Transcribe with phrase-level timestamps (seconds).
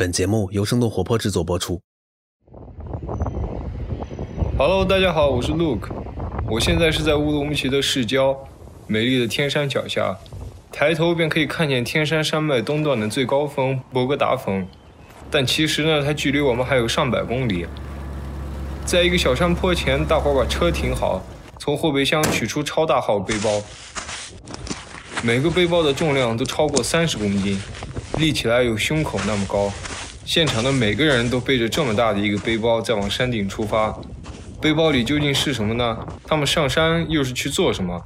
[0.00, 1.82] 本节目由生动活泼制作播出。
[4.56, 5.90] Hello，大家好，我是 Luke，
[6.48, 8.34] 我现在是在乌鲁木齐的市郊，
[8.86, 10.16] 美丽的天山脚下，
[10.72, 14.66] 抬头便可以看见天山山脉东段的最高峰博格达峰，
[15.30, 17.66] 但其实呢，它距离我们还有上百公里。
[18.86, 21.22] 在一个小山坡前，大伙把车停好，
[21.58, 23.62] 从后备箱取出超大号背包，
[25.22, 27.60] 每个背包的重量都超过三十公斤，
[28.16, 29.70] 立起来有胸口那么高。
[30.30, 33.92] 现场的每个人都背着这么大的一个背包在往山顶出发，
[34.62, 36.06] 背包里究竟是什么呢？
[36.24, 38.00] 他们上山又是去做什么？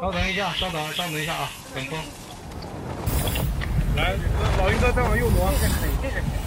[0.00, 1.98] 稍等一下，稍等，稍等一下啊，等风。
[3.96, 4.14] 来，
[4.58, 5.50] 老鹰哥再往右挪。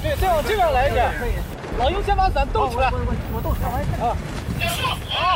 [0.01, 1.11] 对，再往这边来一点。
[1.77, 2.89] 老鹰先把伞兜起来。
[3.33, 3.69] 我兜起来。
[4.07, 5.35] 啊。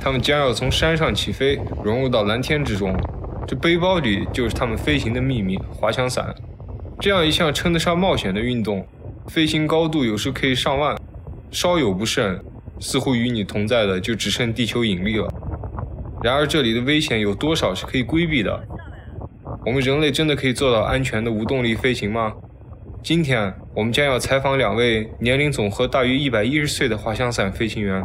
[0.00, 2.96] 他们将要从山上起飞，融入到蓝天之中。
[3.46, 6.34] 这背包里就是他们飞行的秘密——滑翔伞。
[7.00, 8.86] 这样一项称得上冒险的运动，
[9.28, 10.96] 飞行高度有时可以上万，
[11.50, 12.40] 稍有不慎，
[12.80, 15.28] 似乎与你同在的就只剩地球引力了。
[16.22, 18.66] 然而，这里的危险有多少是可以规避的？
[19.66, 22.32] 我们人类真的可以做到安全的无动力飞行吗？
[23.02, 28.02] 今天我们将要采访两位年龄总和大于一百一十岁的滑翔伞飞行员。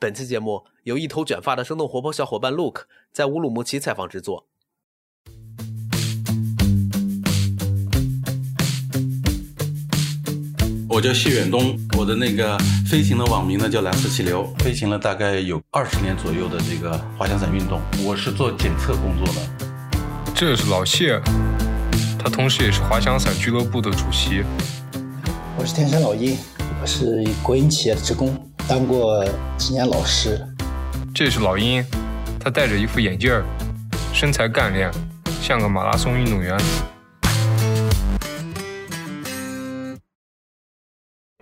[0.00, 2.82] 本期节目由一头卷发的生动活泼小伙伴 Luke
[3.12, 4.46] 在乌鲁木齐采访制作。
[10.88, 12.56] 我叫谢远东，我的那个
[12.88, 17.80] 飞行的网名呢叫蓝色气流，飞行了大概有二十年左右的这个滑翔伞运动。
[18.04, 20.32] 我是做检测工作的。
[20.32, 21.20] 这是老谢，
[22.16, 24.44] 他同时也是滑翔伞俱乐部的主席。
[25.58, 26.38] 我是天山老鹰，
[26.80, 28.32] 我是国营企业的职工，
[28.68, 29.24] 当过
[29.56, 30.38] 几年老师。
[31.14, 31.82] 这是老鹰，
[32.38, 33.42] 他戴着一副眼镜儿，
[34.12, 34.92] 身材干练，
[35.40, 36.54] 像个马拉松运动员。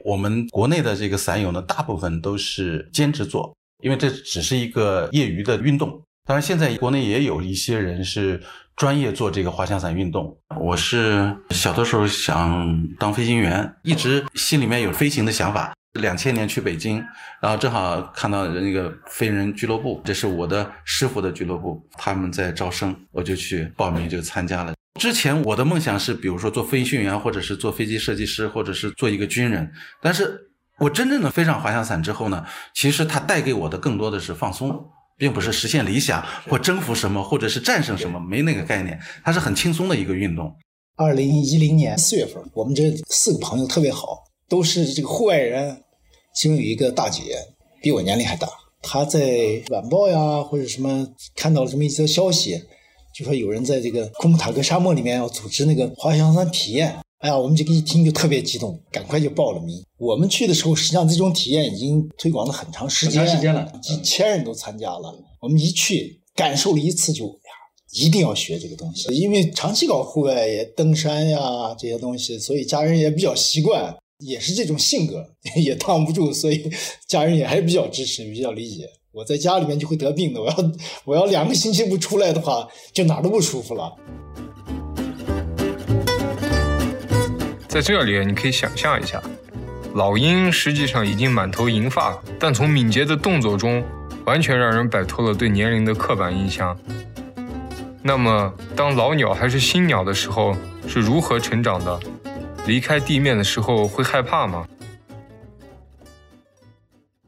[0.04, 6.00] 我们国内的这个伞友呢，大部分都是兼职做，因为这只是一个业余的运动。
[6.24, 8.40] 当然，现在国内也有一些人是
[8.76, 10.38] 专业做这个滑翔伞运动。
[10.60, 15.72] 我是小的时候想当飞行员，一直心里面有飞行的想法。
[15.96, 17.02] 两千年去北京，
[17.40, 24.74] 然后正好看到那个飞人俱乐部，这是我的师傅的俱乐部，他们在招生，我就去报名就参加了。
[24.98, 29.70] 之前我的梦想是，比如说做飞行员，或者是做飞机设计师，或者是做一个军人。
[30.00, 30.48] 但是
[30.78, 34.86] 我真正的飞上滑翔伞之后呢，其实它带给我的更多的是放松，
[35.18, 38.98] 并不是实现理想或征服什么，或者是战胜什么，没那个概念。
[39.22, 40.56] 它是很轻松的一个运动。
[40.96, 45.82] 二零一零年四月份，我们这四个朋友特别好，都是这个户外人。
[46.36, 47.22] 其中有一个大姐
[47.80, 48.46] 比我年龄还大，
[48.82, 52.62] 她在晚报呀或者什么看到了这么一则消息，
[53.16, 56.94] 就说有人在这个库木塔格沙漠里面要组织那个滑翔伞体验。
[57.20, 59.82] 哎呀，我们这个一听就特别激动，赶快就报了名。
[59.96, 65.18] 我们去的时候，实际上这种体验已经推广了很长时间，时间了，几千人都参加了。
[65.40, 67.50] 我们一去感受了一次，就呀，
[67.94, 73.96] 一定要学这个东西，因为长期搞户外也登山呀这些东西，所以家人也比较习惯。
[74.18, 76.70] 也是这种性格， 也挡不住，所以
[77.06, 78.88] 家人也还比较支持，比较理解。
[79.12, 80.56] 我在家里面就会得病的，我要
[81.04, 83.94] 我要两个星期不出来的话，就哪都不舒服了。
[87.68, 89.22] 在这里，你可以想象一下，
[89.94, 93.84] 老鹰实际上已经满头银发，但从敏捷的动作中，
[94.24, 96.78] 完全让人摆脱了对年龄的刻板印象。
[98.02, 100.54] 那么，当老鸟还是新鸟的时候，
[100.86, 102.00] 是如何成长的？
[102.66, 104.66] 离开地面的时候会害怕吗？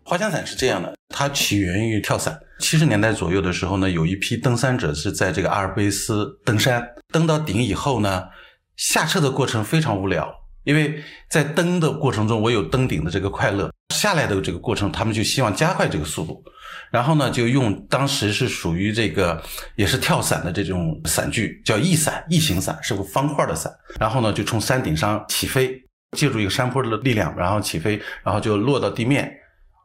[0.03, 2.41] 滑翔伞是这样的，它起源于跳伞。
[2.59, 8.25] 七十年代左右的时候呢，有一批登山者是在这个阿尔卑斯登山，登到顶以后呢，
[8.76, 10.29] 下撤的过程非常无聊，
[10.69, 16.44] 因为在登的过程中，我有登顶的这个快乐，下来的这个过程，他们就希望加快这个速度。
[16.91, 19.43] 然后呢，就用当时是属于这个
[19.76, 23.73] 也是跳伞的这种伞具，叫翼伞、翼形伞，是个方块的伞。
[23.99, 25.82] 然后呢，就从山顶上起飞，
[26.15, 29.35] 借助一个山坡的力量，然后起飞，然后就落到地面。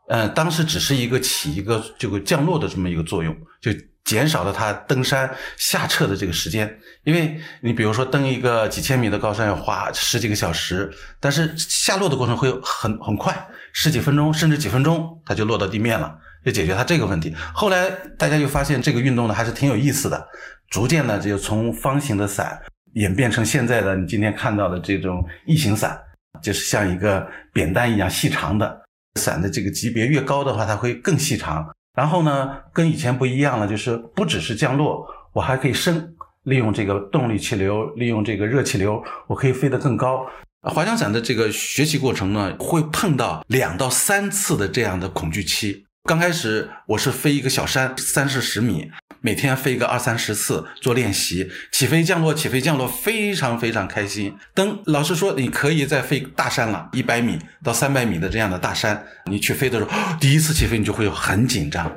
[0.09, 3.71] 嗯，当时只是一个起一个这个降落的这么一个作用，就
[4.05, 6.79] 减少了它登山下撤的这个时间。
[7.03, 16.17] 因为你比如说登一个几千米的高山要花十几个小时，但是下落的过程会很很快，十几分钟甚至几分钟，它就落到地面了。
[16.45, 17.33] 就解决它这个问题。
[17.53, 20.27] 后来大家就发现这个运动呢还是挺有意思的，
[20.69, 22.61] 逐渐呢就从方形的伞
[22.95, 25.97] 演变成现在的你今天看到的这种异形伞，
[26.41, 28.81] 就是像一个扁担一样细长的
[29.21, 31.65] 伞的这个级别越高的话，它会更细长。
[31.93, 40.25] 然后呢，跟以前不一样了，就是不只是降落，我还可以升，利用这个动力气流，利用这个热气流，我可以飞得更高。
[40.61, 45.85] 滑翔伞的这个学习过程呢，会碰到两到三次的这样的恐惧期。
[46.05, 48.91] 刚开始我是飞一个小山，三四十米，
[49.21, 54.35] 每天飞个二三十次做练习，起飞降落起飞降落，非常非常开心。
[54.53, 61.89] 等老师说你可以再飞大山了，一百米到三百米的这样的大山，你去飞的时候， 第一次起飞你就会很紧张，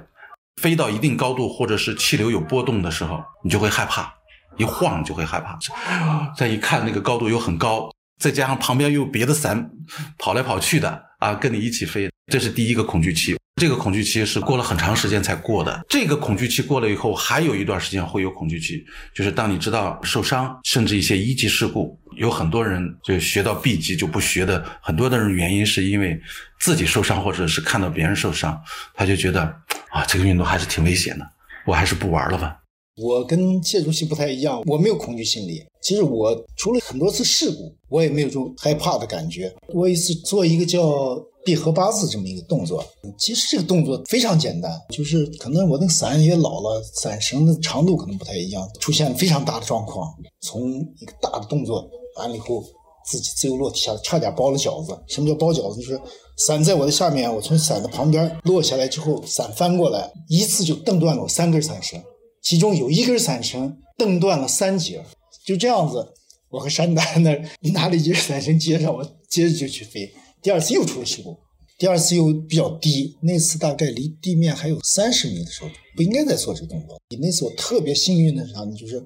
[0.62, 4.14] 飞到一定高度或者是气流有波动的时候，你就会害怕，
[4.56, 5.58] 一晃就会害怕。
[6.36, 9.68] 再一看那个高度又很高，再加上旁边又有别的伞
[10.16, 13.36] 跑来跑去的啊，跟你一起飞，这是第一个恐惧期。
[13.58, 15.80] 这个恐惧期是过了很长时间才过的。
[15.88, 18.84] 这个恐惧期过了以后，还有一段时间会有恐惧期，
[19.14, 26.20] 就是当你知道受伤，甚至一些一级事故，有很多人就学到 B 级就不学的，很多的人原因是因为
[26.60, 28.60] 自己受伤，或者是看到别人受伤，
[28.92, 29.40] 他就觉得
[29.90, 31.24] 啊，这个运动还是挺危险的，
[31.64, 32.58] 我还是不玩了吧。
[32.96, 35.64] 我跟谢主席不太一样，我没有恐惧心理。
[35.80, 39.50] 其实我除了很多次事故，我也没有这种害怕的感觉。
[39.68, 41.24] 我一次做一个叫。
[41.46, 42.84] 闭合八字这么一个动作，
[43.16, 50.12] 其实这个动作非常简单，就是可能我那个伞也老了，伞绳的长度可能不太一样，出现了非常大的状况。
[50.40, 52.64] 从一个大的动作完了以后，
[53.08, 54.98] 自己自由落体下来，差点包了饺子。
[55.06, 55.80] 什么叫包饺子？
[55.80, 56.00] 就是
[56.36, 62.02] 伞在我的下面，我从伞的旁边落下来之后，伞翻过来，一次就蹬断了我三根伞绳，
[62.42, 65.00] 其中有一根伞绳蹬断了三节。
[65.46, 66.04] 就这样子，
[66.50, 67.40] 我和山丹那
[67.72, 70.12] 拿了一根伞绳接上，我接着就去飞。
[70.46, 71.36] 第二次又出了事故，
[71.76, 76.96] 第二次又比较低，那次大概离地面还有三十米的时候，不应该再做这个动作。
[77.20, 78.72] 那次我特别幸运的是啥呢？
[78.76, 79.04] 就是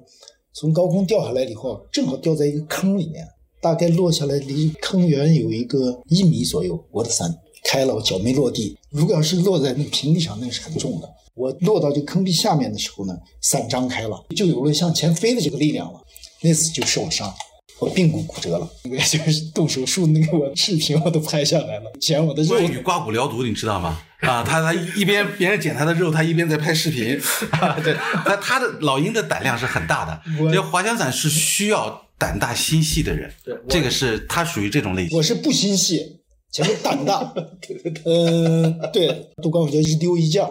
[0.53, 3.27] 从高空掉下来以后，正好掉在一个坑里面，
[3.59, 6.79] 大概落下来离坑缘有一个一米左右。
[6.91, 8.77] 我的伞开了，我脚没落地。
[8.91, 11.09] 如果要是落在那平地上，那是很重的。
[11.33, 15.99] 我落到这坑壁下面的时候呢，伞张开了，就有了向前飞的这个力量了。
[16.43, 17.33] 那次就受伤。
[17.81, 22.49] 我髌骨骨折了， 那个就是动手术，那个我视频我都拍下来了，剪我的肉。
[22.49, 23.99] 关羽刮骨疗毒，你知道吗？
[24.19, 27.19] 啊，他他一边别人剪他的肉，他一边在拍视频。
[27.83, 30.21] 对，他他的老鹰的胆量是很大的。
[30.53, 33.33] 这滑翔伞是需要胆大心细的人。
[33.43, 35.17] 对，这个是他属于这种类型。
[35.17, 36.19] 我是不心细，
[36.53, 37.33] 前面胆大。
[38.05, 40.45] 嗯，对，都管我叫一丢一件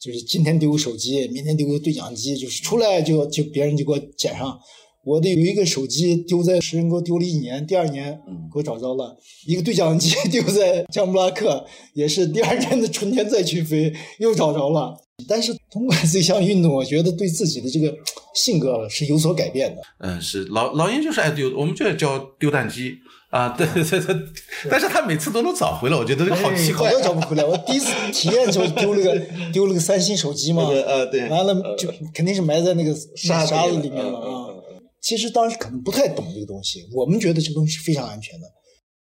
[0.00, 4.56] 就是今天丢个手机，明天丢个对讲机，就是出来就就别人就给我捡上。
[5.04, 8.20] 我的有一个手机丢在石人沟丢了一年，第二年
[8.52, 9.16] 给我找着了；
[9.46, 11.64] 一个对讲机 丢在江布拉克，
[11.94, 14.94] 也是第二年的春天再去飞又找着了。
[15.26, 17.92] 但是通过这项运动，我觉得对自己的这个
[18.34, 19.82] 性格是有所改变的。
[19.98, 22.94] 嗯，是老老鹰就是爱丢，我们就叫丢蛋机
[23.30, 23.48] 啊。
[23.48, 24.16] 对对对，
[24.70, 27.44] 但是他每次都能找回来，我觉得好奇怪，找不回来。
[27.44, 29.20] 我第一次体验就 丢了个
[29.52, 34.47] 丢了个三星手机嘛，呃对，完了就肯定是埋在那个沙沙子里面了啊。
[35.08, 38.46] 其实当时可能不太懂这个东西，我们觉得这个东西是非常安全的。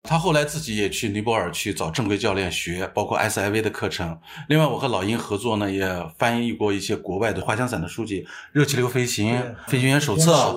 [0.03, 4.17] 他后来自己也去尼泊尔去找正规教练学，包括 SIV 的课程。
[4.47, 5.85] 另外，我和老鹰合作呢，也
[6.17, 8.23] 翻译过一些国外的滑翔伞的书籍，
[8.53, 9.35] 《热气流飞行》
[9.67, 10.55] 《飞行员手册》，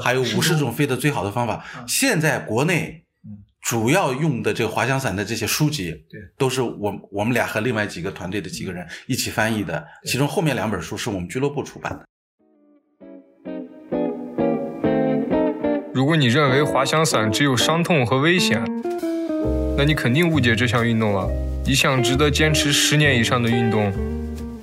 [0.00, 1.64] 还有五十种飞的最好的方法。
[1.88, 3.06] 现在国内
[3.62, 9.82] 主要用的这个滑翔伞的这些书籍，对，都是我我们俩和另外几个团队的几个人一起翻译的。
[10.04, 12.04] 其中后面两本书是我们俱乐部出版的。
[15.94, 18.60] 如果你认为滑翔伞只有伤痛和危险，
[19.76, 21.30] 那你肯定误解这项运动了。
[21.64, 23.92] 一项值得坚持十年以上的运动，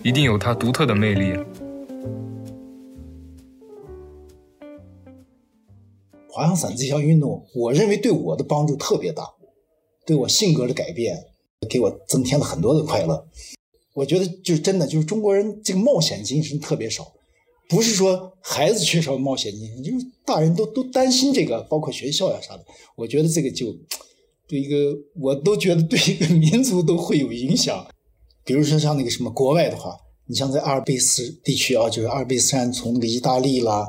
[0.04, 1.40] 一定有它独特的魅力。
[6.28, 9.24] 滑翔伞这项运动，我认为对我的帮助特别大，
[10.06, 11.16] 对我性格的改变，
[11.70, 13.26] 给我增添了很多的快乐。
[13.94, 17.14] 我觉得，就是真的，就是中国人这个冒险精神特别少。
[17.72, 22.66] 不是说孩子缺少冒险精神，就是大人都都担心这个，包括学校呀啥的。
[22.98, 23.74] 我觉得这个就
[24.46, 27.88] 对一个，我都觉得对一个民族都会有影响。
[28.44, 29.96] 比如说像那个什么国外的话，
[30.28, 33.88] 你像在阿尔卑斯地区啊，就是阿尔卑斯山，从那个意大利啦、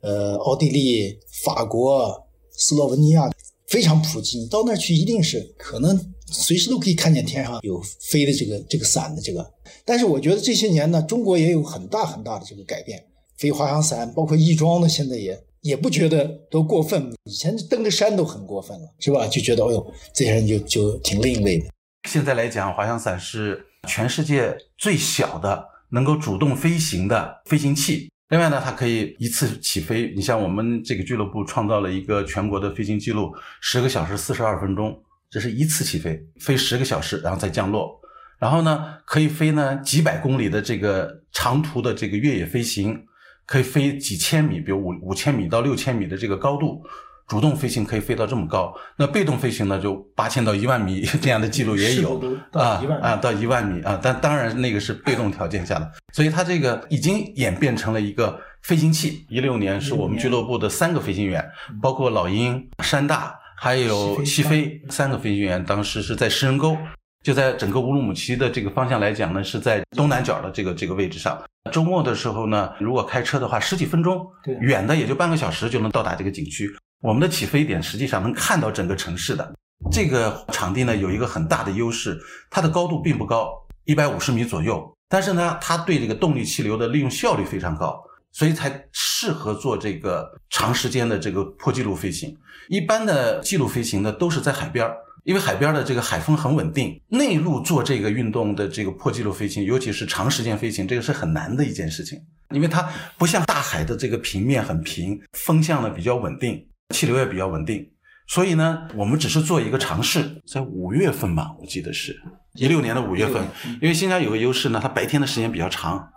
[0.00, 3.30] 呃奥地利、法国、斯洛文尼亚
[3.66, 4.38] 非常普及。
[4.38, 9.52] 你到那儿去，一定是可能随时都可以看见天上有飞的这个这个伞的这个。
[9.84, 13.04] 但是我觉得这些年呢，中国也有很大很大的这个改变。
[13.38, 17.12] 飞滑翔伞，包括翼装的，现在也也不觉得都过分。
[17.24, 19.26] 以前登个山都很过分了，是吧？
[19.26, 21.66] 就觉得，哎呦，这些人就就挺另类的。
[22.08, 28.10] 现在来讲，滑翔伞是全世界最小的能够主动飞行的飞行器。
[28.30, 30.12] 另外呢，它可以一次起飞。
[30.14, 34.94] 你像我们这个俱乐部创造了一个全国的飞行记录，十个小时四十二分钟，
[35.30, 37.98] 这是一次起飞，飞十个小时，然后再降落。
[38.38, 43.02] 然后呢，可以飞呢几百公里的这个长途的这个越野飞行，
[43.48, 46.80] 可以飞几千米，比如五五千米到六千米的这个高度。
[47.26, 52.18] 主动飞行可以飞到这么高，那被动飞行呢，就八千到一万米 这样的记录也有。
[52.52, 59.26] 啊啊，到一万米啊，但当然那个是被动条件下的，所以它这个已经演变成了一个飞行器。
[59.28, 61.46] 一六年是我们俱乐部的三个飞行员，
[61.82, 66.78] 包括老鹰、山大还有西飞三个飞行员，当时是在石人沟，
[67.24, 71.40] 就在整个乌鲁木齐的这个方向来讲呢，是在东南角的这个这个位置上。
[71.72, 74.26] 周末的时候呢，如果开车的话，十几分钟，
[74.60, 76.70] 远的也就半个小时就能到达这个景区。
[77.00, 79.54] 我们的起飞点实际上能看到整个城市的
[79.92, 82.18] 这个场地呢，有一个很大的优势，
[82.50, 83.52] 它的高度并不高，
[83.84, 92.36] 一百五十米左右，但是呢，它对这个动力气流的利用效率非常高，所以才适合做这个长时间的这个破纪录飞行。
[92.68, 94.96] 一般的记录飞行呢，都是在海边儿，
[95.28, 96.98] 因为海边的这个海风很稳定。
[97.08, 102.18] 内陆做这个运动的这个破纪录飞行，尤其是长时间飞行，这个是很难的一件事情，
[102.54, 102.82] 因为它
[103.18, 106.66] 不像大海的这个平面很平，风向呢比较稳定。
[106.94, 107.86] 气流也比较稳定，
[108.28, 112.18] 所以呢，我们只是做一个尝试，在五月份吧，我记得是
[112.54, 113.46] 一六年的五月份，
[113.82, 116.08] 因为新疆有个优势呢，它白天的时间比较长，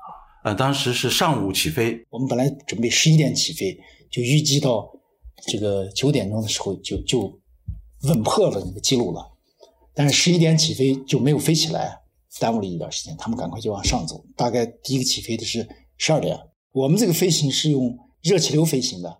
[0.46, 3.78] 呃，当时是上午起飞，我们本来准备十一点起飞，
[4.10, 4.90] 就预计到
[5.52, 7.41] 这个九点钟的时候就就
[8.04, 9.32] 稳破了那个记录了，
[9.94, 12.02] 但是十一点起飞就没有飞起来，
[12.40, 15.68] 耽误了一段时间，他们赶快就往上走，大概第一个起飞的是
[15.98, 16.38] 十二点，
[16.72, 19.20] 我们这个飞行是用热气流飞行的。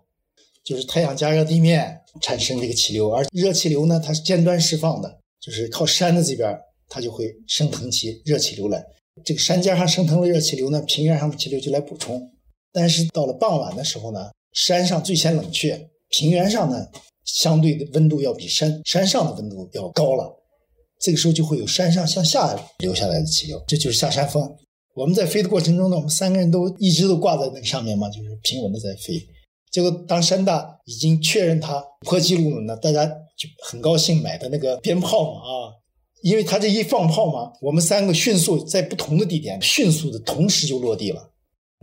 [0.64, 6.56] 就是太阳加热地面产生这个气流，而热气流呢，它是尖端释放的，就是靠山的这边，
[6.88, 8.80] 它就会升腾起热气流来。
[9.24, 12.30] 这个山尖上升腾了热气流呢，平原上的气流就来补充。
[12.72, 16.86] 但是到了傍晚的时候呢，山上最先冷却，平原上呢，
[17.24, 20.38] 相对的温度要比山山上的温度要高了。
[21.00, 24.48] 这个时候就会有山上向下流下来的气流，这就是下山风。
[24.94, 29.20] 我们在飞的过程中呢，我们三个人都一直都挂在那个上面嘛，就是平稳的在飞。
[29.70, 35.72] 结果，当山大已经确认他破纪录了呢，大家就很高兴买的那个鞭炮嘛啊，
[36.22, 41.30] 因为他这一放炮嘛，我们三个迅速在不同的地点迅速的同时就落地了。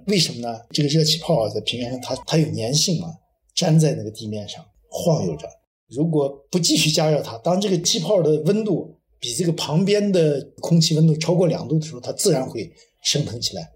[0.05, 0.59] 为什么呢？
[0.69, 3.09] 这个热气泡，在平原上它它有粘性嘛，
[3.55, 5.47] 粘在那个地面上晃悠着。
[5.87, 12.71] 如果不继续加热它，当这个气泡的温度比这个旁边的空气温度超过两度的时候，它自然会
[13.03, 13.69] 升腾起来。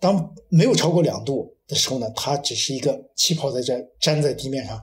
[0.00, 1.54] 当没有超过两度。
[1.68, 4.80] 的时候呢，它只是一个气泡在这粘在地面上，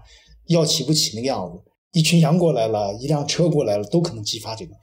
[0.48, 1.58] 要起不起那个样子。
[1.94, 4.74] 一群羊过来了，一辆车过来了，都可能激发这个。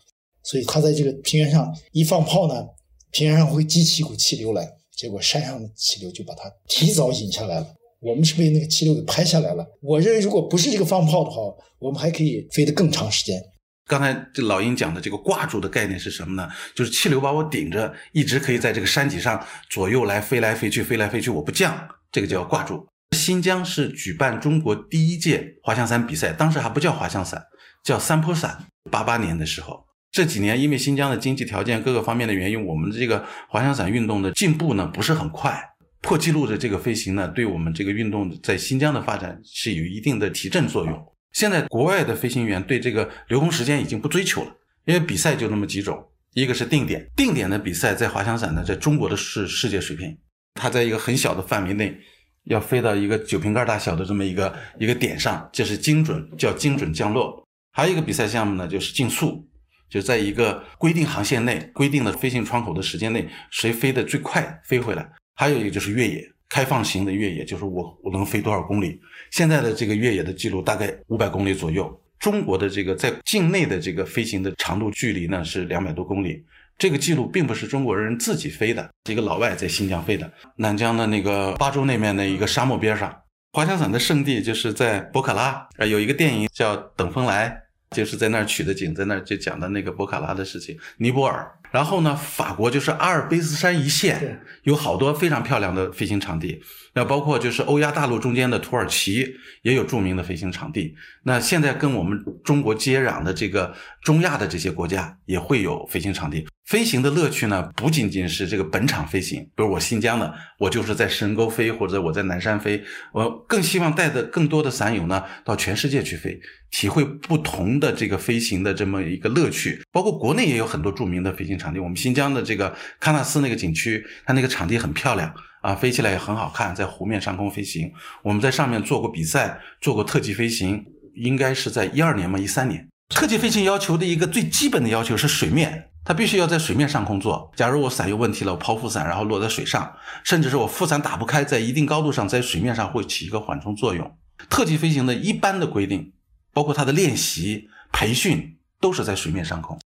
[0.42, 2.66] 所以它在这个平原上一放炮呢，
[3.10, 4.66] 平原上会激起一股气流来，
[4.96, 7.66] 结果山上的气流就把它提早引下来了。
[8.00, 9.64] 我们是被那个气流给拍下来了。
[9.82, 11.42] 我认为，如果不是这个放炮的话，
[11.78, 13.40] 我们还可以飞得更长时间。
[13.86, 16.48] 刚才这老鹰讲的这个挂住的概念是什么呢？
[16.74, 21.76] 就是气流把我顶着，一直可以在这个山脊上左右来飞来飞去，飞来飞去，我不降，
[22.12, 22.86] 这个叫挂住。
[23.16, 27.42] 新疆是举办中国第一届滑翔伞比赛，当时还不叫滑翔伞，
[27.84, 28.66] 叫山坡伞。
[28.90, 35.60] 八八年的时候，这几年因为新疆的经济条件各个方面的原因，我们的这个滑翔伞运动的进步呢不是很快。
[36.02, 41.06] 破纪录的这个飞行呢，对我们这个运动在新疆的发展是有一定的提振作用。
[41.32, 44.52] 现在国外的飞行员对这个留空时间已经不追求了，
[44.86, 46.02] 因为比赛就那么几种，
[46.34, 50.16] 一个是定点，定点的比赛在滑翔伞呢，在中国的是世界水平，
[50.54, 51.96] 它在一个很小的范围内，
[52.44, 57.46] 要飞到一个酒瓶盖大小的这么一个一个点上，这是精准叫精准降落。
[57.72, 59.46] 还有一个比赛项目呢，就是竞速，
[59.88, 65.08] 就在一个规定航线内、规定的飞行窗口的时间内，谁飞得最快飞回来。
[65.40, 66.30] 还有一个就是越野。
[66.50, 69.00] 开放型的越野就是我我能飞多少公里？
[69.30, 71.98] 现在的这个越野的记录大概五百公里左右。
[72.18, 76.44] 中国的这个在境内的这个飞行的长度距离呢是两百多公里。
[76.76, 80.30] 这个记录并不是中国人自己飞的，是一个老外在新疆飞的。
[80.56, 83.22] 南疆的那个巴州那面的一个沙漠边上，
[83.54, 85.66] 滑翔伞的圣地就是在博卡拉。
[85.78, 87.48] 呃，有一个电影叫《等风来》，
[87.96, 90.76] 就是在那儿取的景，在那儿就讲的那个博卡拉的事情。
[90.98, 91.50] 尼泊尔。
[91.70, 96.60] 然后呢，法国就是阿尔卑斯山一线，有好多非常漂亮的飞行场地。
[96.92, 100.92] 那包括就是欧亚大陆中间的土耳其也有著名的飞行场地。
[101.22, 103.72] 那现在跟我们中国接壤的这个
[104.02, 106.44] 中亚的这些国家也会有飞行场地。
[106.64, 112.80] 飞行的乐趣呢，不仅仅是这个本场飞行，比如我新疆的，我就是在深沟飞，或者我在南山飞，
[113.12, 119.82] 我更希望带着更多的伞友呢，到全世界去飞，体会不同的这个飞行的这么一个乐趣。
[119.90, 127.92] 包括国内也有很多著名的飞行场地，我们新疆的这个喀纳斯那个景区，它那个场地很漂亮，啊，飞起来也很好看，在湖面上空飞行。
[128.22, 132.88] 我们在上面做过比赛，做过特技飞行，应该是在一二年嘛，一三年。
[133.14, 137.52] 特技飞行要求的一个最基本的要求是水面，它必须要在水面上空做。
[137.56, 139.92] 假如我伞有问题了，我抛副伞，然后落在水上，
[140.24, 144.16] 甚至是我副伞打不开，在一定高度上，在水面上会起一个缓冲作用。
[144.48, 146.12] 特技飞行的一般的规定，
[146.54, 149.78] 包括它的练习培训，都是在水面上空。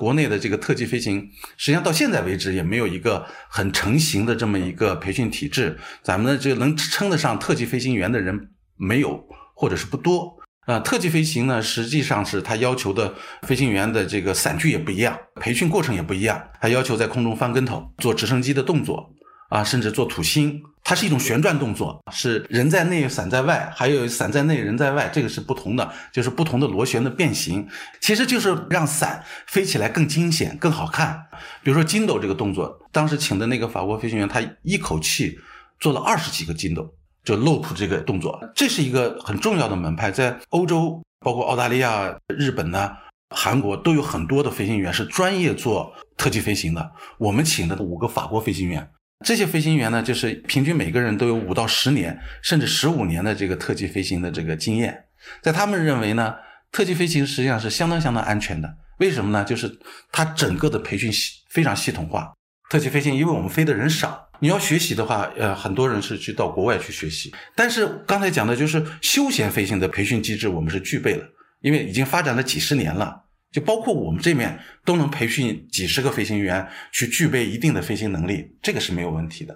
[0.00, 1.28] 国内的这个特技飞行，
[1.58, 5.78] 实际上到现在为止也没有一个很成型的这么一个培训体制。
[6.02, 9.22] 咱们的这个能称得上特技飞行员的人没有，
[9.54, 10.38] 或者是不多。
[10.64, 16.42] 啊，特技飞行呢，实际上是它要求的飞行员的这个伞具也不一样，培训过程也不一样。
[16.58, 19.12] 还要求在空中翻跟头，做直升机的动作。
[19.50, 27.68] 啊，甚至做土星，它是一种旋转动作，是人在内，伞在外，还有伞在内，人在外，这个是不同的，就是不同的螺旋的变形，
[28.00, 31.26] 其实就是让伞飞起来更惊险、更好看。
[31.64, 35.36] 比如说筋斗这个动作，当时请的那个法国飞行员，他一口气
[35.80, 36.88] 做了二十几个筋斗，
[37.24, 42.92] 就 loop 这个动作，这是一个很重要的门派，在欧洲，包括澳大利亚、日本呢、
[43.34, 46.92] 韩国都有很多的飞行员是专业做特技飞行的。
[47.18, 48.88] 我们请的五个法国飞行员。
[49.24, 55.04] 这些飞行员呢，就是平均每个人都有五到十年，甚至十五年的这个特技飞行的这个经验。
[55.42, 56.34] 在他们认为呢，
[56.72, 58.76] 特技飞行实际上是相当相当安全的。
[58.98, 59.44] 为什么呢？
[59.44, 59.70] 就是
[60.10, 62.32] 它整个的培训系非常系统化。
[62.70, 67.32] 特技飞行，因为我们飞的人少，你要学习的话，呃，很多人是去到国外去学习。
[67.54, 71.24] 但是刚才讲的就是休闲飞行的培训机制，我们是具备了，
[71.60, 73.24] 因为已经发展了几十年了。
[73.52, 79.54] 就包括我们这面都能培训几十个飞行员去具备一定的飞行能力，这个是没有问题的。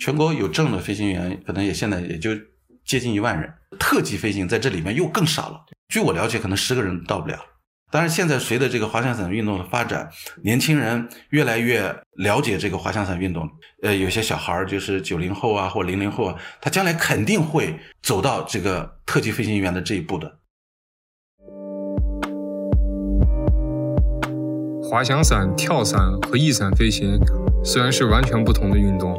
[0.00, 2.30] 全国有证的飞行员可能也现在也就
[2.84, 5.64] 接近一万人，特级飞行在这里面又更少了。
[5.88, 7.38] 据我了解，可能十个人到不了。
[7.90, 10.10] 当然，现在随着这个滑翔伞运动的发展，
[10.42, 13.48] 年轻人越来越了解这个滑翔伞运动。
[13.82, 20.40] 呃，有些小孩儿就是九零后啊或零零后啊，他将来肯定会走到这个特级飞行员的这一步的。
[24.88, 27.18] 滑翔伞、跳伞和翼伞飞行
[27.64, 29.18] 虽然是完全不同的运动，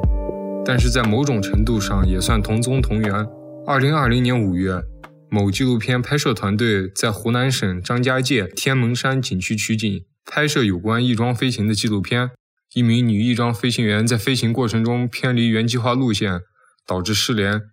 [0.66, 3.28] 但是在某种程度上也算同宗同源。
[3.66, 4.82] 二零二零年五月，
[5.30, 12.30] 某纪录片拍摄团队在湖南省张家界天门山景区取景，拍摄有关翼装飞行的纪录片。
[12.74, 16.44] 一名女翼装飞行员在飞行过程中偏离原计划路线，
[16.86, 17.64] 导致失联。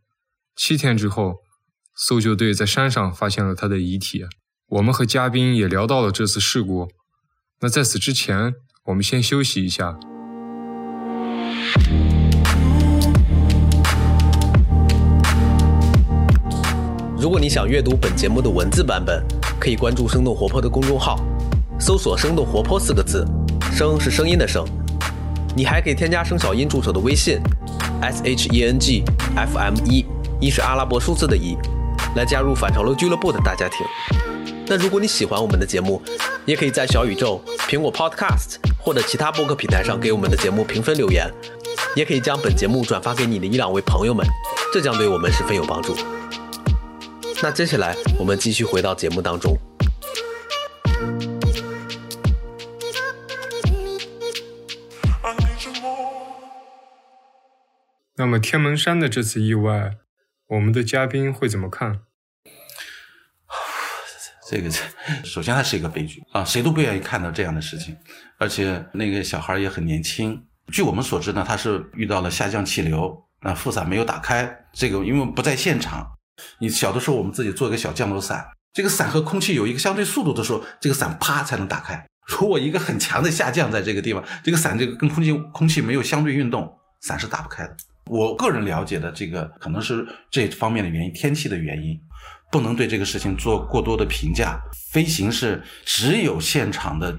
[0.56, 1.36] 七天之后，
[1.94, 4.24] 搜救队在山上发现了她的遗体。
[4.70, 6.88] 我们和嘉宾也聊到了这次事故。
[7.60, 9.96] 那在此之前，我们先休息一下。
[17.16, 19.24] 如果你想阅读本节目的文字版本，
[19.58, 21.18] 可以关注“生动活泼”的公众号，
[21.78, 23.26] 搜索“生动活泼”四个字
[23.72, 24.62] ，“声”是声音的“声”。
[25.56, 27.40] 你还可以添加声小音助手的微信
[28.02, 29.02] ，s h e n g
[29.36, 30.04] f m 一，
[30.38, 31.56] 一是阿拉伯数字的一，
[32.16, 33.78] 来加入反潮流俱乐部的大家庭。
[34.66, 36.02] 那如果你喜欢我们的节目，
[36.46, 41.26] 也可以在小宇宙、苹果 Podcast 或者其他播客平台上给我们的节目评分留言，
[41.96, 44.26] 也可以将本节目转发给你的一两位朋友们，
[44.72, 45.96] 这将对我们十分有帮助。
[47.42, 49.56] 那接下来我们继续回到节目当中。
[58.16, 59.96] 那么天门山的这次意外，
[60.48, 62.02] 我们的嘉宾会怎么看？
[64.46, 64.70] 这个，
[65.24, 67.96] 首先它是一个悲剧啊，谁都不愿意看到这样的事情，
[68.38, 70.40] 而且那个小孩也很年轻。
[70.72, 74.50] 据我们所知呢，他是遇到了下降气流，啊，副伞没有打开。
[74.72, 76.06] 这个因为不在现场，
[76.58, 82.06] 你小的时候我们自己做一个小降落伞，这个伞和空气有一个相对速度的时候，这个伞啪才能打开。
[82.26, 86.70] 如果一个很强的下降在这个地方，这个伞这个跟空气空气没有相对运动，
[87.02, 87.76] 伞是打不开的。
[88.06, 91.98] 我个人了解的这个可能是这方面的原因，天气的原因。
[92.54, 94.62] 不能对这个事情做过多的评价。
[94.92, 97.18] 飞行是只有现场的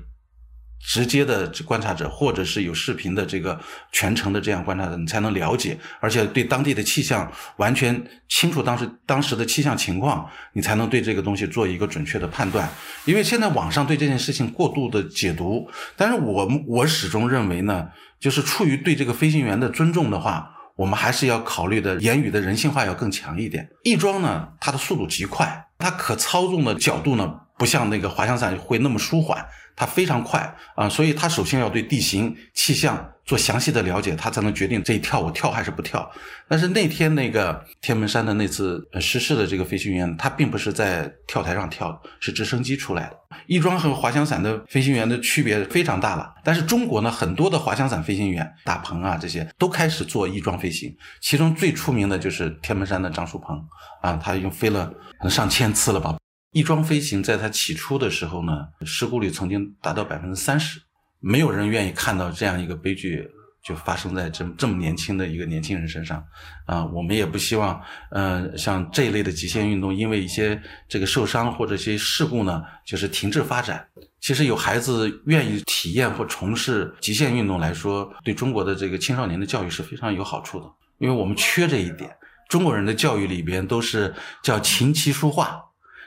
[0.79, 3.59] 直接的观察者，或者是有视频的这个
[3.91, 12.69] 全程的这样观察者，你才能了解，而且对当地的气象完全清楚当时当时的气象情况，你才能对这个东西做一个准确的判断。
[13.03, 17.89] 因为现在网上对这件事情过度的解读，但是我我始终认为呢，
[18.21, 20.53] 就是出于对这个飞行员的尊重的话。
[20.75, 23.69] 我们还是要考虑的言语的人性化要更强一点。
[23.83, 36.09] 翼装呢，它的速度极快，它可操纵的角度呢，不像那个滑翔伞会那么舒缓，它非常快啊，所以它首先要对地形气象做详细的了解，他才能决定这一跳我跳还是不跳。
[36.47, 43.17] 但是那天那个天门山的那次失事的这个飞行员，他并不是在跳台上跳，是直升机出来的。
[43.47, 46.33] 翼装和滑翔伞的飞行员的区别非常大了。
[46.43, 53.59] 但是中国呢，很多的滑翔伞飞行员，大鹏啊这些都开始做翼装飞行，其中最出名的就是天门山的张树鹏
[54.01, 54.93] 啊，他已经飞了
[55.29, 56.15] 上千次了吧。
[56.51, 58.53] 翼装飞行在它起初的时候呢，
[58.85, 60.79] 事故率曾经达到百分之三十，
[61.27, 63.27] 没有人愿意看到这样一个悲剧
[63.63, 66.23] 就发生在这这么年轻的一个年轻人身上，
[66.67, 73.83] 啊，我们也不希望，呃，像这一类的极限运动，因为一些这个受伤或者一些事故呢，就是停滞发展。
[74.21, 82.15] 其实有孩子愿意体验或从事极限运动来说，对中国的这个青少年的教育是非常有好处的，因为我们缺这一点。
[82.49, 85.59] 中国人的教育里边都是叫琴棋书画。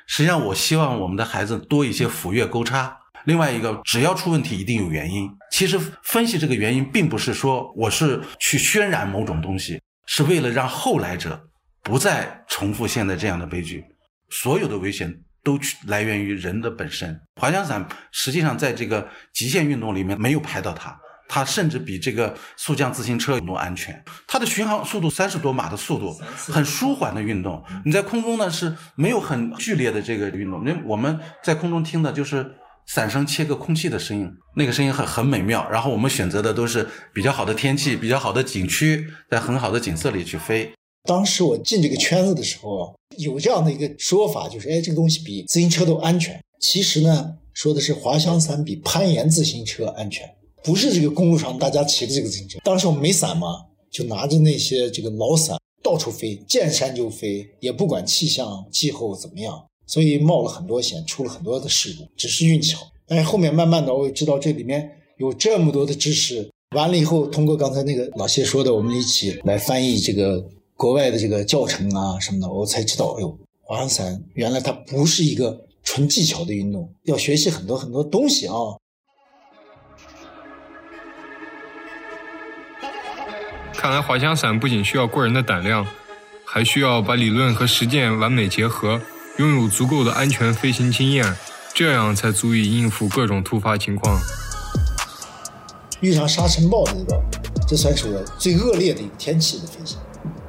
[0.07, 2.97] 实际上，我希望我们的孩子多一些斧钺钩叉。
[3.25, 5.29] 另外一个，只要出问题，一定有原因。
[5.51, 11.41] 其实分析这个原因，并不是说我是去渲染某种东西，是为了让后来者
[11.83, 13.85] 不再重复现在这样的悲剧。
[14.31, 17.19] 所有的危险都来源于人的本身。
[17.41, 20.99] 滑翔伞实际上在这个极限运动里面没有排到它。
[21.31, 24.03] 它甚至比这个速降自行车更安全。
[24.27, 26.19] 它的巡航速度三十多码的速度，
[26.51, 27.63] 很舒缓的运动。
[27.85, 30.65] 你在空中呢是没有很剧烈的这个运动。
[30.65, 32.51] 那我们在空中听的就是
[32.89, 35.69] 伞声切割空气的声音，那个声音很很美妙。
[35.71, 40.73] 然后我们选择的都是比较好的天气、比较好的景区，在很好的景色里去飞。
[41.07, 46.43] 当时我进这个圈子的时候，有这样的一个说法，就是哎，这个东西比自行车都安全。
[46.61, 50.27] 其实呢，说的是滑翔伞比攀岩自行车安全。
[50.65, 62.87] 不是这个公路上大家骑的这个自行车，当时我没伞嘛，就拿着那些这个老伞到处飞，见山就飞，也不管气象气候怎么样，所以冒了很多险，出了很多的事故，只是运气好。
[63.07, 70.45] 但是后面慢慢的，我也知道这里面有这么多的知识，完了以后，通过刚才那个老谢说的，我们一起来翻译这个
[70.77, 78.55] 国外的这个教程啊什么的，我才知道，哎呦，滑翔伞原来它不是一个纯技巧的运动，要学习很多很多东西啊。
[83.73, 85.87] 看来滑翔伞不仅需要过人的胆量，
[86.45, 89.01] 还需要把理论和实践完美结合，
[89.39, 91.25] 拥有足够的安全飞行经验，
[91.73, 94.21] 这样才足以应付各种突发情况。
[96.01, 97.23] 遇上沙尘暴那个，
[97.65, 99.97] 这算是我最恶劣的一个天气的飞行。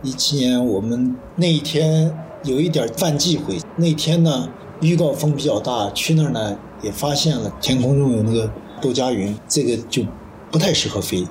[0.01, 2.11] 一七年我们那一天
[2.43, 4.49] 有一点犯忌讳，那天呢
[4.81, 10.03] 预告风比较大，去那儿呢也发现了天空中有那个豆荚云，这个就
[10.49, 11.27] 不太适合飞。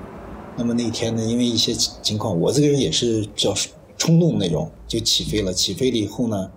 [0.56, 3.52] 那么那天呢，因为一些情况，我这个人也是比较
[3.96, 5.52] 冲动那种，就起飞了。
[5.52, 6.50] 起飞了以后呢，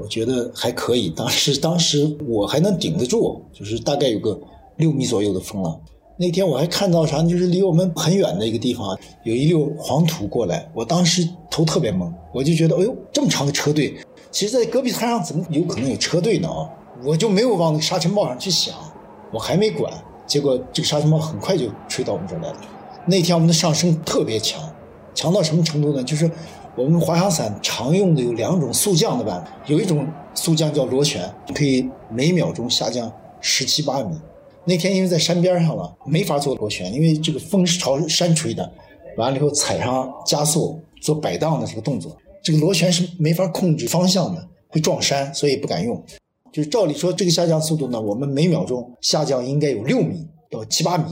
[0.00, 1.08] 我觉得还可以。
[1.10, 4.38] 当时当时我还能顶得住，就是大概有个
[4.76, 5.80] 六米左右的风了。
[6.18, 13.96] 那天我还看到啥，就是离我们很远的一个地方有一溜黄土过来，我当时头特别懵，我就觉得，哎呦，这么长的车队，
[14.30, 16.48] 其实，在戈壁滩上怎么有可能有车队呢？
[16.48, 16.68] 啊，
[17.04, 18.74] 我就没有往那个沙尘暴上去想，
[19.32, 19.92] 我还没管，
[20.26, 22.56] 结果这个沙尘暴很快就吹到我们这儿来了。
[23.06, 24.62] 那天我们的上升特别强，
[25.14, 26.04] 强到什么程度呢？
[26.04, 26.30] 就是
[26.74, 34.16] 我们滑翔伞常用的有两种速降的办法，有一种速降叫螺旋，可以每秒钟下降十七八米。
[34.64, 38.72] 那天因为在山边上了，没法做螺旋，因为这个风是朝山吹的，
[39.18, 46.02] 完了以后踩上加速做摆荡的这个动作，这个螺旋是没法控制方向的，会撞山，所以不敢用。
[46.50, 51.04] 就是照理说，这个下降速度呢，我们每秒钟下降应该有六米到七八米。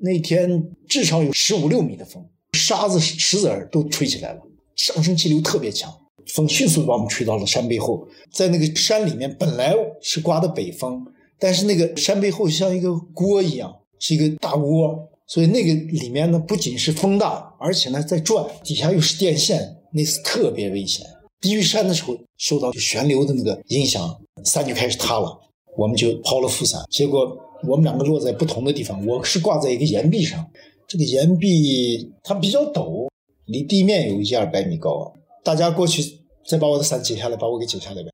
[0.00, 4.40] 那天至少有十五六米的风，沙子、石子儿都吹起来了，
[4.78, 5.92] 上升气流特别强，
[6.28, 8.08] 风迅速把我们吹到了山背后。
[8.32, 11.04] 在那个山里面，本来是刮的北风，
[11.38, 21.04] 但是那个山背后像一个锅一样，是一个大窝，所以那个里面呢不仅是风大，而且呢在转，底下又是电线，那次特别危险。
[21.40, 25.38] 低于山的时候，受到旋流的那个影响，山就开始塌了，
[25.76, 27.36] 我们就抛了副伞，结果。
[27.66, 30.48] 我们两个落在不同的地方，我是挂在一个岩壁上，
[30.86, 33.08] 这个岩壁它比较陡，
[33.48, 35.12] 离地面有一二百米高。
[35.42, 36.02] 大家过去
[36.46, 38.10] 再把我的伞解下来，把我给解下来呗。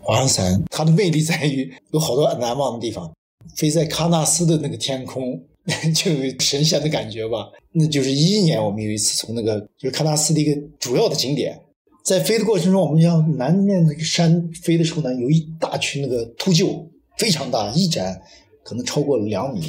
[0.00, 3.12] 滑翔伞它的魅力在于有好多难忘的地方，
[3.56, 5.40] 飞在喀纳斯的那个天空
[5.94, 7.48] 就有神仙的感觉吧。
[7.72, 11.60] 那就是一一年我们有一次从那个就是喀纳斯的一个主要的景点，
[12.04, 18.20] 在飞的过程中，我们向南面那个山飞的时候呢，有一大群那个秃鹫，非常大，一展。
[18.64, 19.62] 可能超过了两米，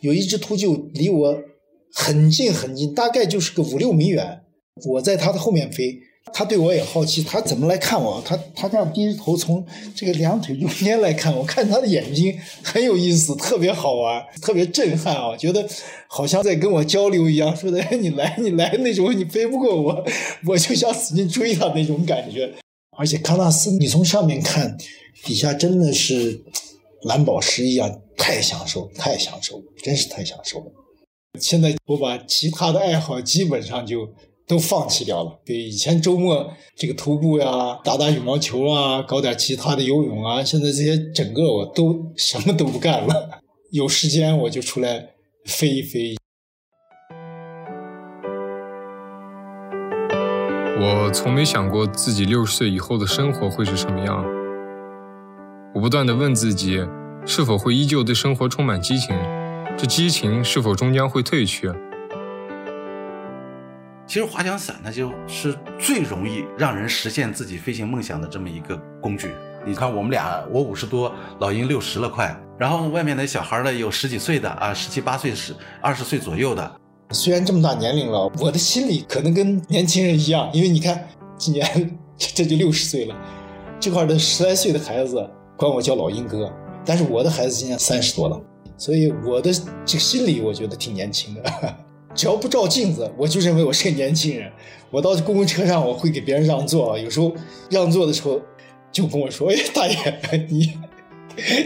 [0.00, 1.34] 有一只秃鹫离我
[2.00, 4.40] 很近很近，大概就是个五六米远。
[4.88, 5.98] 我在它的后面飞，
[6.32, 8.22] 他对我也好奇，他怎么来看我？
[8.24, 12.32] 他他这样低着头从这个两腿中间来看我，看他的眼睛
[12.62, 15.36] 很有意思，特别好玩，特别震撼啊！
[15.36, 15.68] 觉得
[16.06, 20.04] 好像在跟我交流一样，说的“你来，你来”那种，你飞不过我，
[20.46, 22.54] 我就想使劲追他那种感觉。
[22.96, 24.78] 而且康纳斯，你从上面看，
[25.24, 26.44] 底下真的是
[27.02, 30.66] 蓝宝石一样，太享受，太享受，真是太享受了。
[31.38, 34.08] 现在我把其他的爱好基本上就
[34.46, 35.40] 都放弃掉了。
[35.44, 43.40] 对，以前周末这个徒步呀，打打羽毛球啊，搞点其他的游泳啊，现在这些整个我都什么都不干了。
[43.70, 45.10] 有时间我就出来
[45.44, 46.16] 飞一飞。
[50.80, 54.24] 我从没想过自己六十岁以后的生活会是什么样。
[55.74, 56.80] 我不断的问自己，
[57.26, 59.14] 是否会依旧对生活充满激情？
[59.80, 61.72] 这激情是否终将会褪去？
[64.08, 69.30] 其实滑翔伞呢，就是最容易让人实现自己飞行梦想的这么一个工具。
[69.64, 76.76] 你看，我们俩，我五十多，老鹰六十了快，然后外面的小孩呢，有十几岁的啊，十七八岁、十二十岁左右的。
[77.10, 83.14] 虽然这么大年龄了，我的心里可能跟年轻人一样，因为你看，今年 这就六十岁了，
[83.78, 85.24] 这块的十来岁的孩子
[85.56, 86.52] 管我叫老鹰哥，
[86.84, 88.40] 但是我的孩子今年三十多了，
[88.78, 89.52] 所以我的
[89.84, 91.42] 这个心里我觉得挺年轻的。
[92.14, 94.50] 只要不照镜子，我就认为我是个年轻人。
[94.90, 97.32] 我到公共车上，我会给别人让座，有时候
[97.68, 98.40] 让座的时候
[98.90, 100.72] 就跟我说：“哎，大爷，你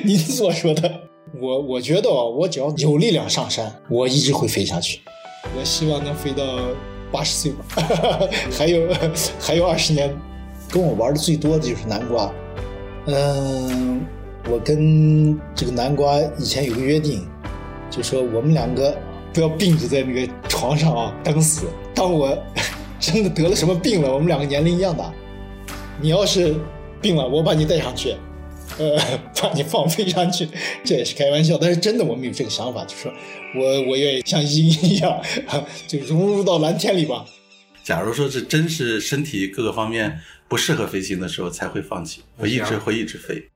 [0.05, 0.93] 您所说的，
[1.41, 5.01] 我我觉得啊我只要有力量上山，我一直会飞下去。
[5.57, 6.45] 我希望能飞到
[7.13, 7.65] 八十岁吧，
[8.51, 8.89] 还有
[9.39, 10.13] 还有二十年。
[10.71, 12.33] 跟我玩的最多的就是南瓜。
[13.05, 14.07] 嗯，
[14.51, 17.27] 我跟这个南瓜以前有个约定，
[17.91, 18.97] 就说我们两个。
[19.35, 21.67] 不要病着在那个床上啊，等死！
[21.95, 22.39] 当我
[23.01, 25.11] 真的得了什么病了，我们两个年龄一样大，
[26.03, 26.55] 你要是
[27.01, 28.15] 病了，我把你带上去，
[28.77, 28.99] 呃，
[29.41, 30.47] 把你放飞上去，
[30.85, 31.57] 这也是开玩笑。
[31.59, 33.11] 但是真的，我们有这个想法，就说
[33.57, 35.19] 我我愿意像鹰一样，
[35.89, 37.25] 就融入到蓝天里吧。
[37.83, 42.21] 假如说是真是身体各个方面不适合飞行的时候，才会放弃。
[42.37, 43.52] 我一直会一直飞。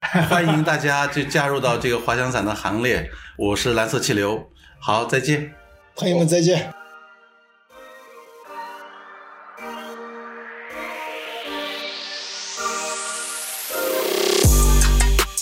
[0.30, 3.08] 欢迎大家就加入到这个滑翔伞的行列。
[3.36, 4.42] 我是蓝色气流。
[4.80, 5.52] 好，再见，
[5.94, 6.72] 朋友们，再见。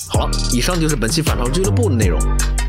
[0.09, 2.21] 好了，以上就是本期反潮俱乐部的内容。